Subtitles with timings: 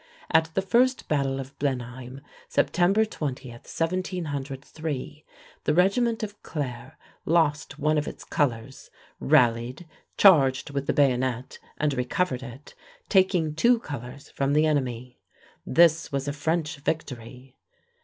[0.31, 5.25] At the first battle of Blenheim, September 20, 1703,
[5.65, 9.85] the regiment of Clare lost one of its colors, rallied,
[10.17, 12.73] charged with the bayonet and recovered it,
[13.09, 15.19] taking two colors from the enemy.
[15.67, 17.55] This was a French victory.